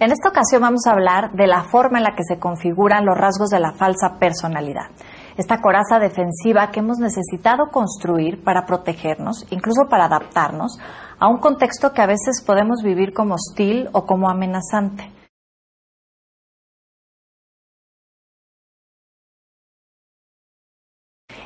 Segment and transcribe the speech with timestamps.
[0.00, 3.18] En esta ocasión vamos a hablar de la forma en la que se configuran los
[3.18, 4.90] rasgos de la falsa personalidad.
[5.36, 10.78] Esta coraza defensiva que hemos necesitado construir para protegernos, incluso para adaptarnos
[11.18, 15.10] a un contexto que a veces podemos vivir como hostil o como amenazante.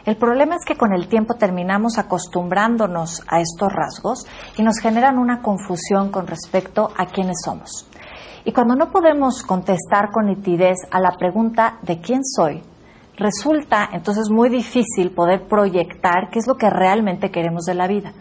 [0.04, 4.26] El problema es que con el tiempo terminamos acostumbrándonos a estos rasgos
[4.58, 7.88] y nos generan una confusión con respecto a quiénes somos.
[8.44, 12.62] Y cuando no podemos contestar con nitidez a la pregunta de quién soy,
[13.16, 18.12] resulta entonces muy difícil poder proyectar qué es lo que realmente queremos de la vida.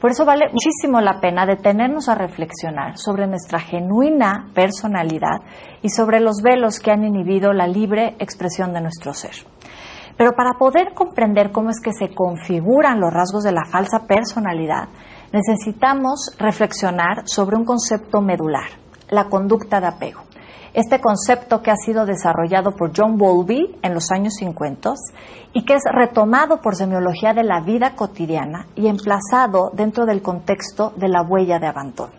[0.00, 5.40] Por eso vale muchísimo la pena detenernos a reflexionar sobre nuestra genuina personalidad
[5.82, 9.32] y sobre los velos que han inhibido la libre expresión de nuestro ser.
[10.16, 14.88] Pero para poder comprender cómo es que se configuran los rasgos de la falsa personalidad,
[15.32, 18.68] necesitamos reflexionar sobre un concepto medular,
[19.10, 20.22] la conducta de apego.
[20.74, 24.92] Este concepto que ha sido desarrollado por John Bowlby en los años 50
[25.54, 30.92] y que es retomado por semiología de la vida cotidiana y emplazado dentro del contexto
[30.96, 32.12] de la huella de abandono.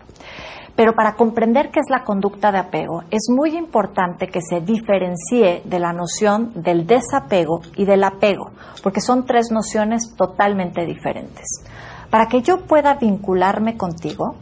[0.74, 5.62] Pero para comprender qué es la conducta de apego, es muy importante que se diferencie
[5.64, 8.50] de la noción del desapego y del apego,
[8.82, 11.64] porque son tres nociones totalmente diferentes.
[12.10, 14.36] Para que yo pueda vincularme contigo,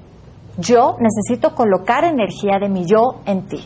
[0.58, 3.62] yo necesito colocar energía de mi yo en ti,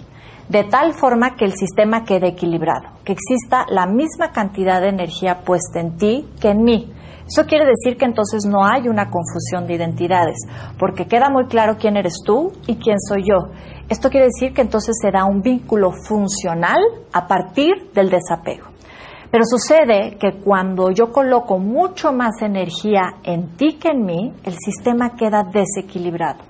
[0.48, 5.42] de tal forma que el sistema quede equilibrado, que exista la misma cantidad de energía
[5.44, 6.92] puesta en ti que en mí.
[7.26, 10.38] Eso quiere decir que entonces no hay una confusión de identidades,
[10.80, 13.52] porque queda muy claro quién eres tú y quién soy yo.
[13.88, 16.80] Esto quiere decir que entonces se da un vínculo funcional
[17.12, 18.66] a partir del desapego.
[19.30, 24.54] Pero sucede que cuando yo coloco mucho más energía en ti que en mí, el
[24.58, 26.49] sistema queda desequilibrado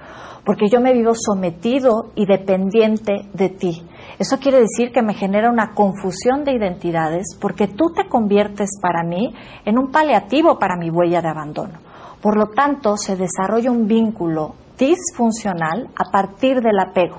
[0.51, 3.87] porque yo me vivo sometido y dependiente de ti.
[4.19, 9.05] Eso quiere decir que me genera una confusión de identidades porque tú te conviertes para
[9.05, 9.33] mí
[9.65, 11.75] en un paliativo para mi huella de abandono.
[12.21, 17.19] Por lo tanto, se desarrolla un vínculo disfuncional a partir del apego.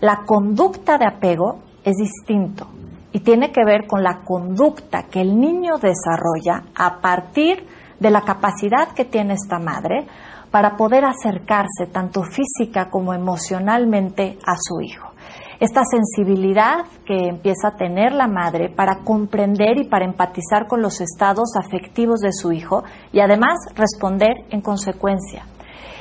[0.00, 2.68] La conducta de apego es distinto
[3.10, 7.66] y tiene que ver con la conducta que el niño desarrolla a partir
[7.98, 10.06] de la capacidad que tiene esta madre
[10.54, 15.10] para poder acercarse tanto física como emocionalmente a su hijo.
[15.58, 21.00] Esta sensibilidad que empieza a tener la madre para comprender y para empatizar con los
[21.00, 25.44] estados afectivos de su hijo y además responder en consecuencia.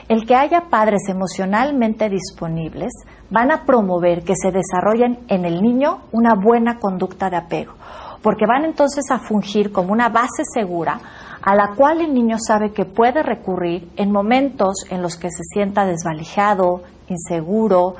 [0.07, 2.93] El que haya padres emocionalmente disponibles
[3.31, 7.73] van a promover que se desarrollen en el niño una buena conducta de apego,
[8.21, 10.99] porque van entonces a fungir como una base segura
[11.45, 15.43] a la cual el niño sabe que puede recurrir en momentos en los que se
[15.43, 17.95] sienta desvalijado, inseguro,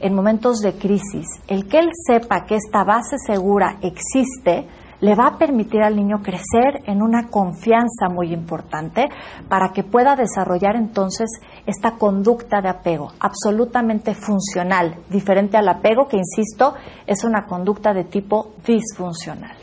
[0.00, 1.26] en momentos de crisis.
[1.46, 4.66] El que él sepa que esta base segura existe
[5.00, 9.08] le va a permitir al niño crecer en una confianza muy importante
[9.48, 11.28] para que pueda desarrollar entonces
[11.66, 16.74] esta conducta de apego absolutamente funcional, diferente al apego que, insisto,
[17.06, 19.56] es una conducta de tipo disfuncional.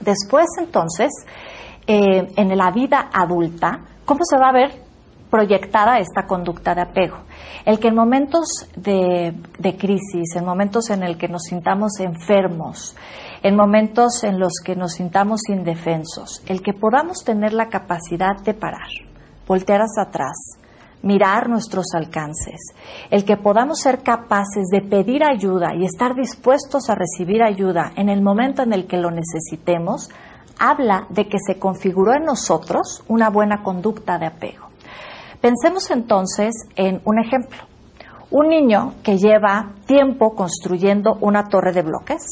[0.00, 1.10] Después entonces,
[1.92, 4.70] eh, en la vida adulta, ¿cómo se va a ver
[5.28, 7.16] proyectada esta conducta de apego?
[7.64, 12.94] El que en momentos de, de crisis, en momentos en el que nos sintamos enfermos,
[13.42, 18.54] en momentos en los que nos sintamos indefensos, el que podamos tener la capacidad de
[18.54, 18.86] parar,
[19.48, 20.60] voltear hacia atrás,
[21.02, 22.60] mirar nuestros alcances,
[23.10, 28.08] el que podamos ser capaces de pedir ayuda y estar dispuestos a recibir ayuda en
[28.08, 30.08] el momento en el que lo necesitemos,
[30.60, 34.68] habla de que se configuró en nosotros una buena conducta de apego.
[35.40, 37.58] Pensemos entonces en un ejemplo.
[38.30, 42.22] Un niño que lleva tiempo construyendo una torre de bloques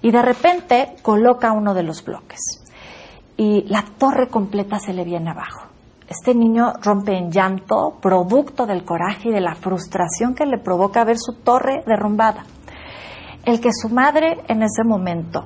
[0.00, 2.40] y de repente coloca uno de los bloques
[3.36, 5.68] y la torre completa se le viene abajo.
[6.08, 11.04] Este niño rompe en llanto, producto del coraje y de la frustración que le provoca
[11.04, 12.44] ver su torre derrumbada.
[13.44, 15.44] El que su madre en ese momento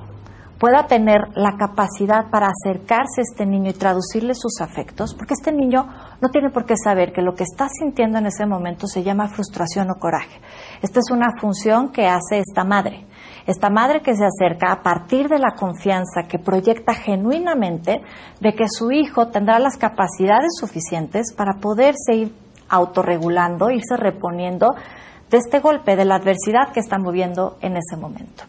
[0.63, 5.51] pueda tener la capacidad para acercarse a este niño y traducirle sus afectos, porque este
[5.51, 5.85] niño
[6.21, 9.27] no tiene por qué saber que lo que está sintiendo en ese momento se llama
[9.27, 10.39] frustración o coraje.
[10.81, 13.05] Esta es una función que hace esta madre.
[13.45, 18.01] Esta madre que se acerca a partir de la confianza que proyecta genuinamente
[18.39, 22.33] de que su hijo tendrá las capacidades suficientes para poderse ir
[22.69, 24.67] autorregulando, irse reponiendo
[25.29, 28.45] de este golpe, de la adversidad que están viviendo en ese momento.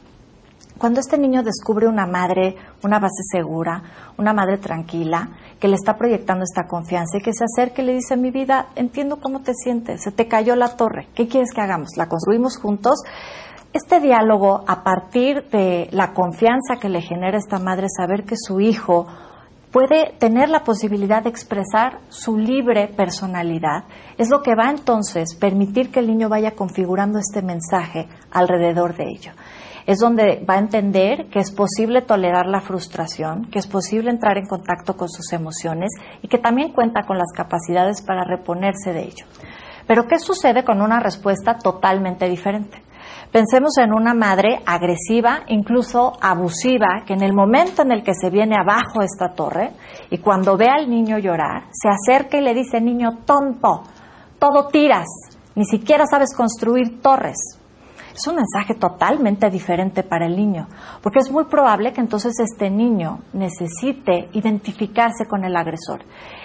[0.79, 3.81] Cuando este niño descubre una madre, una base segura,
[4.19, 5.29] una madre tranquila,
[5.61, 8.67] que le está proyectando esta confianza y que se acerca y le dice, mi vida,
[8.75, 11.91] entiendo cómo te sientes, se te cayó la torre, ¿qué quieres que hagamos?
[11.97, 13.05] ¿La construimos juntos?
[13.73, 18.61] Este diálogo, a partir de la confianza que le genera esta madre saber que su
[18.61, 19.06] hijo
[19.71, 23.85] puede tener la posibilidad de expresar su libre personalidad,
[24.19, 29.05] es lo que va entonces permitir que el niño vaya configurando este mensaje alrededor de
[29.05, 29.32] ello
[29.87, 34.39] es donde va a entender que es posible tolerar la frustración, que es posible entrar
[34.39, 35.91] en contacto con sus emociones
[36.23, 39.27] y que también cuenta con las capacidades para reponerse de ello.
[39.87, 42.83] Pero ¿qué sucede con una respuesta totalmente diferente?
[43.31, 48.31] Pensemos en una madre agresiva, incluso abusiva, que en el momento en el que se
[48.31, 49.73] viene abajo esta torre
[50.09, 53.83] y cuando ve al niño llorar, se acerca y le dice, niño tonto,
[54.39, 55.07] todo tiras,
[55.55, 57.59] ni siquiera sabes construir torres,
[58.14, 60.69] es un mensaje totalmente diferente para el niño,
[61.02, 66.05] porque es muy probable que entonces este niño necesite identificarse con el agresor.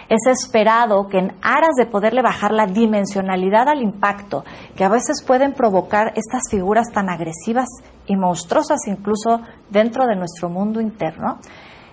[0.09, 4.43] Es esperado que en aras de poderle bajar la dimensionalidad al impacto
[4.75, 7.67] que a veces pueden provocar estas figuras tan agresivas
[8.07, 11.37] y monstruosas incluso dentro de nuestro mundo interno,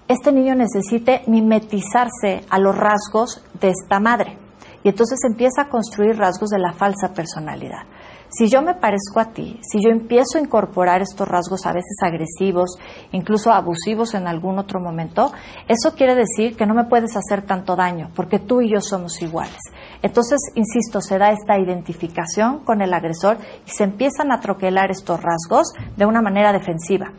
[0.08, 4.38] este niño necesite mimetizarse a los rasgos de esta madre.
[4.82, 7.82] Y entonces empieza a construir rasgos de la falsa personalidad.
[8.28, 11.96] Si yo me parezco a ti, si yo empiezo a incorporar estos rasgos a veces
[12.02, 12.76] agresivos,
[13.12, 15.32] incluso abusivos en algún otro momento,
[15.68, 19.22] eso quiere decir que no me puedes hacer tanto daño, porque tú y yo somos
[19.22, 19.60] iguales.
[20.02, 25.20] Entonces, insisto, se da esta identificación con el agresor y se empiezan a troquelar estos
[25.22, 27.12] rasgos de una manera defensiva.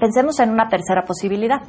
[0.00, 1.60] Pensemos en una tercera posibilidad.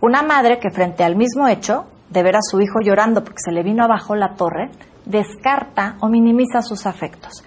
[0.00, 3.52] Una madre que frente al mismo hecho, de ver a su hijo llorando porque se
[3.52, 4.70] le vino abajo la torre,
[5.06, 7.44] descarta o minimiza sus afectos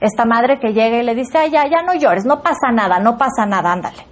[0.00, 2.98] esta madre que llega y le dice, ay, ya, ya no llores, no pasa nada,
[2.98, 4.06] no pasa nada, ándale.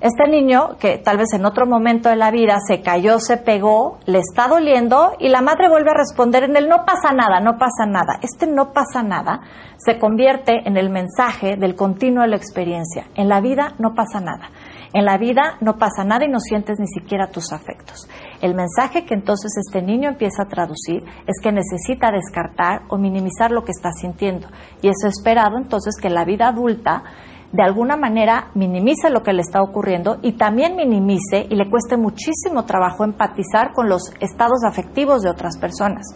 [0.00, 4.00] Este niño, que tal vez en otro momento de la vida se cayó, se pegó,
[4.04, 7.56] le está doliendo y la madre vuelve a responder en el no pasa nada, no
[7.56, 8.18] pasa nada.
[8.20, 9.40] Este no pasa nada
[9.84, 13.06] se convierte en el mensaje del continuo de la experiencia.
[13.14, 14.48] En la vida no pasa nada.
[14.94, 18.08] En la vida no pasa nada y no sientes ni siquiera tus afectos.
[18.40, 23.50] El mensaje que entonces este niño empieza a traducir es que necesita descartar o minimizar
[23.50, 24.46] lo que está sintiendo.
[24.82, 27.02] Y es esperado entonces que la vida adulta
[27.50, 31.96] de alguna manera minimice lo que le está ocurriendo y también minimice y le cueste
[31.96, 36.06] muchísimo trabajo empatizar con los estados afectivos de otras personas.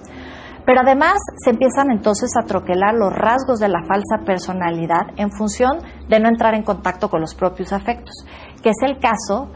[0.68, 5.78] Pero además se empiezan entonces a troquelar los rasgos de la falsa personalidad en función
[6.10, 8.26] de no entrar en contacto con los propios afectos,
[8.62, 9.48] que es el caso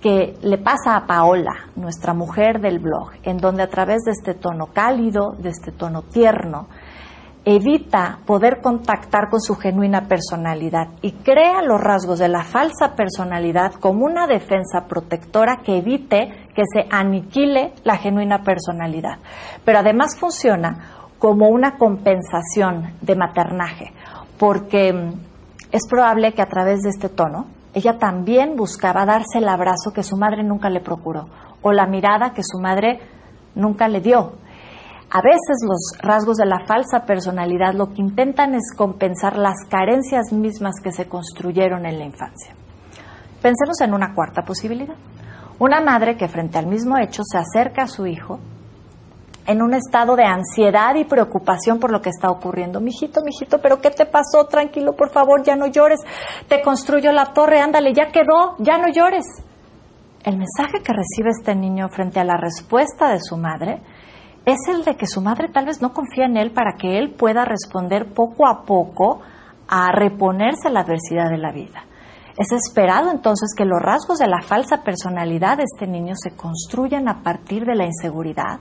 [0.00, 4.34] que le pasa a Paola, nuestra mujer del blog, en donde a través de este
[4.34, 6.68] tono cálido, de este tono tierno,
[7.44, 13.72] evita poder contactar con su genuina personalidad y crea los rasgos de la falsa personalidad
[13.74, 19.18] como una defensa protectora que evite que se aniquile la genuina personalidad.
[19.64, 23.92] Pero además funciona como una compensación de maternaje,
[24.38, 25.12] porque mm,
[25.72, 30.02] es probable que a través de este tono ella también buscaba darse el abrazo que
[30.02, 31.28] su madre nunca le procuró
[31.62, 33.00] o la mirada que su madre
[33.54, 34.32] nunca le dio.
[35.12, 40.32] A veces los rasgos de la falsa personalidad lo que intentan es compensar las carencias
[40.32, 42.54] mismas que se construyeron en la infancia.
[43.42, 44.94] Pensemos en una cuarta posibilidad.
[45.58, 48.38] Una madre que frente al mismo hecho se acerca a su hijo
[49.46, 52.80] en un estado de ansiedad y preocupación por lo que está ocurriendo.
[52.80, 54.46] Mijito, mijito, pero ¿qué te pasó?
[54.46, 56.00] Tranquilo, por favor, ya no llores.
[56.48, 59.24] Te construyo la torre, ándale, ya quedó, ya no llores.
[60.24, 63.80] El mensaje que recibe este niño frente a la respuesta de su madre
[64.44, 67.14] es el de que su madre tal vez no confía en él para que él
[67.14, 69.20] pueda responder poco a poco
[69.68, 71.84] a reponerse a la adversidad de la vida.
[72.36, 77.08] Es esperado entonces que los rasgos de la falsa personalidad de este niño se construyan
[77.08, 78.60] a partir de la inseguridad,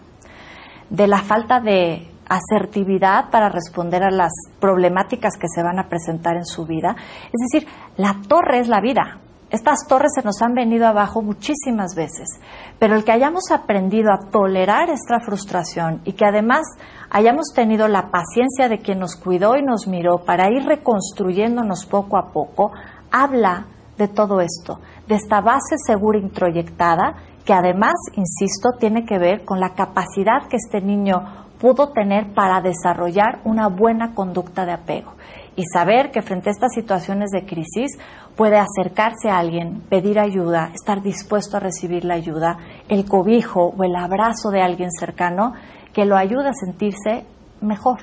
[0.90, 6.38] de la falta de asertividad para responder a las problemáticas que se van a presentar
[6.38, 6.96] en su vida.
[7.26, 7.68] Es decir,
[7.98, 9.20] la torre es la vida,
[9.52, 12.40] estas torres se nos han venido abajo muchísimas veces,
[12.78, 16.68] pero el que hayamos aprendido a tolerar esta frustración y que además
[17.10, 22.20] hayamos tenido la paciencia de quien nos cuidó y nos miró para ir reconstruyéndonos poco
[22.20, 22.74] a poco,
[23.12, 23.66] habla
[23.98, 27.16] de todo esto, de esta base segura introyectada
[27.50, 32.62] que además, insisto, tiene que ver con la capacidad que este niño pudo tener para
[32.62, 35.14] desarrollar una buena conducta de apego
[35.56, 37.98] y saber que frente a estas situaciones de crisis
[38.38, 43.84] puede acercarse a alguien, pedir ayuda, estar dispuesto a recibir la ayuda, el cobijo o
[43.84, 45.54] el abrazo de alguien cercano
[45.92, 47.26] que lo ayude a sentirse
[47.62, 47.98] mejor.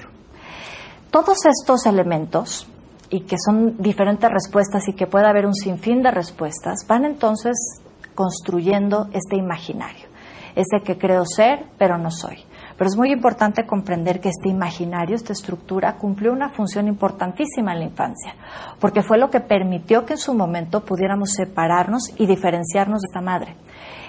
[1.13, 2.67] Todos estos elementos
[3.11, 7.55] y que son diferentes respuestas y que puede haber un sinfín de respuestas, van entonces
[8.17, 10.09] construyendo este imaginario,
[10.57, 12.39] ese que creo ser, pero no soy.
[12.77, 17.79] Pero es muy importante comprender que este imaginario, esta estructura, cumplió una función importantísima en
[17.79, 18.35] la infancia,
[18.81, 23.21] porque fue lo que permitió que en su momento pudiéramos separarnos y diferenciarnos de esta
[23.23, 23.57] madre.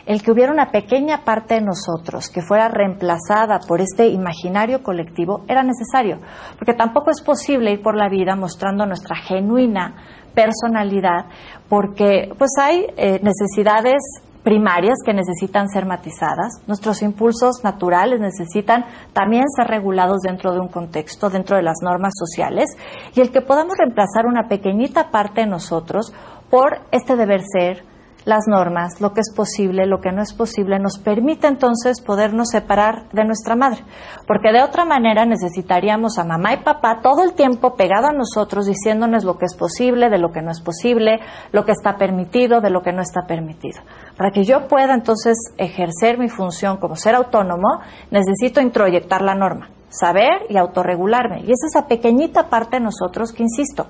[0.08, 5.44] El que hubiera una pequeña parte de nosotros que fuera reemplazada por este imaginario colectivo
[5.50, 6.20] era necesario,
[6.58, 9.96] porque tampoco es posible ir por la vida mostrando nuestra genuina
[10.34, 11.26] personalidad,
[11.68, 14.02] porque pues hay eh, necesidades
[14.44, 16.62] primarias que necesitan ser matizadas.
[16.68, 22.14] Nuestros impulsos naturales necesitan también ser regulados dentro de un contexto, dentro de las normas
[22.16, 22.70] sociales,
[23.14, 26.14] y el que podamos reemplazar una pequeñita parte de nosotros
[26.50, 27.84] por este deber ser,
[28.28, 32.50] las normas, lo que es posible, lo que no es posible, nos permite entonces podernos
[32.50, 33.86] separar de nuestra madre.
[34.28, 38.66] Porque de otra manera necesitaríamos a mamá y papá todo el tiempo pegado a nosotros
[38.66, 41.22] diciéndonos lo que es posible, de lo que no es posible,
[41.54, 43.80] lo que está permitido, de lo que no está permitido.
[44.18, 47.80] Para que yo pueda entonces ejercer mi función como ser autónomo,
[48.12, 51.44] necesito introyectar la norma, saber y autorregularme.
[51.46, 53.88] Y es esa pequeñita parte de nosotros que, insisto,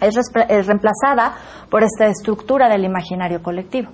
[0.00, 1.34] es reemplazada
[1.70, 3.90] por esta estructura del imaginario colectivo.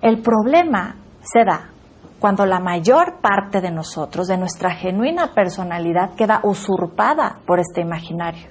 [0.00, 1.70] El problema se da
[2.18, 8.48] cuando la mayor parte de nosotros, de nuestra genuina personalidad, queda usurpada por este imaginario.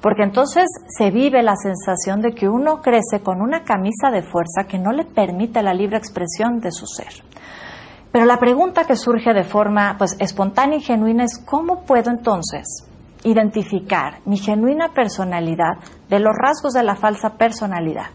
[0.00, 4.64] Porque entonces se vive la sensación de que uno crece con una camisa de fuerza
[4.66, 7.12] que no le permite la libre expresión de su ser.
[8.10, 12.89] Pero la pregunta que surge de forma pues, espontánea y genuina es ¿cómo puedo entonces
[13.24, 18.06] identificar mi genuina personalidad de los rasgos de la falsa personalidad.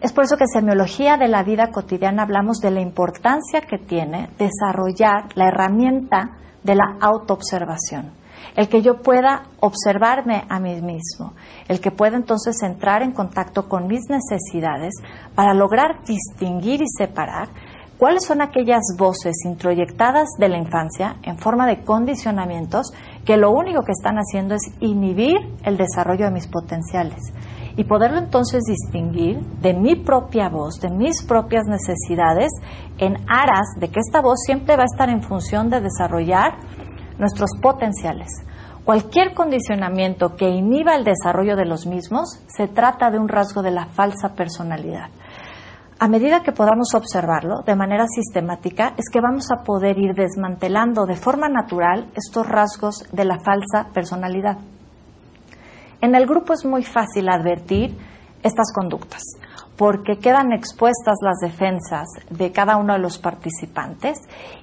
[0.00, 3.78] Es por eso que en semiología de la vida cotidiana hablamos de la importancia que
[3.78, 8.10] tiene desarrollar la herramienta de la autoobservación.
[8.56, 11.34] El que yo pueda observarme a mí mismo,
[11.68, 14.92] el que pueda entonces entrar en contacto con mis necesidades
[15.36, 17.48] para lograr distinguir y separar
[17.96, 22.92] cuáles son aquellas voces introyectadas de la infancia en forma de condicionamientos
[23.24, 27.20] que lo único que están haciendo es inhibir el desarrollo de mis potenciales
[27.76, 32.50] y poderlo entonces distinguir de mi propia voz, de mis propias necesidades,
[32.98, 36.58] en aras de que esta voz siempre va a estar en función de desarrollar
[37.18, 38.28] nuestros potenciales.
[38.84, 43.70] Cualquier condicionamiento que inhiba el desarrollo de los mismos se trata de un rasgo de
[43.70, 45.08] la falsa personalidad
[46.02, 51.06] a medida que podamos observarlo de manera sistemática, es que vamos a poder ir desmantelando
[51.06, 54.58] de forma natural estos rasgos de la falsa personalidad.
[56.00, 57.96] En el grupo es muy fácil advertir
[58.42, 59.22] estas conductas
[59.76, 64.18] porque quedan expuestas las defensas de cada uno de los participantes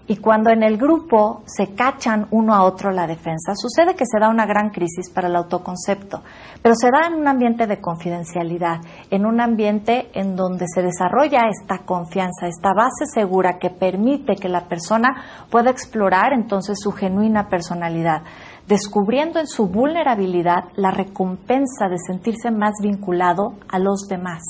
[0.07, 4.19] y cuando en el grupo se cachan uno a otro la defensa, sucede que se
[4.19, 6.23] da una gran crisis para el autoconcepto,
[6.61, 8.79] pero se da en un ambiente de confidencialidad,
[9.11, 14.49] en un ambiente en donde se desarrolla esta confianza, esta base segura que permite que
[14.49, 18.23] la persona pueda explorar entonces su genuina personalidad
[18.67, 24.43] descubriendo en su vulnerabilidad la recompensa de sentirse más vinculado a los demás.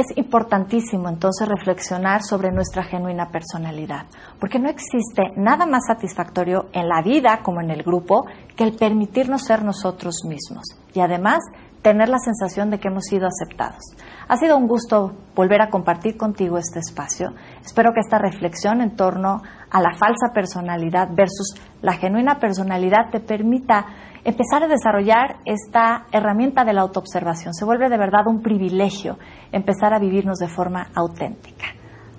[0.00, 4.06] Es importantísimo entonces reflexionar sobre nuestra genuina personalidad,
[4.40, 8.24] porque no existe nada más satisfactorio en la vida como en el grupo
[8.56, 10.64] que el permitirnos ser nosotros mismos.
[10.94, 11.40] Y además
[11.82, 13.82] tener la sensación de que hemos sido aceptados.
[14.28, 17.32] Ha sido un gusto volver a compartir contigo este espacio.
[17.64, 23.20] Espero que esta reflexión en torno a la falsa personalidad versus la genuina personalidad te
[23.20, 23.86] permita
[24.24, 27.54] empezar a desarrollar esta herramienta de la autoobservación.
[27.54, 29.18] Se vuelve de verdad un privilegio
[29.50, 31.66] empezar a vivirnos de forma auténtica.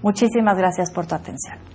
[0.01, 1.70] Muchísimas gracias por tu atención.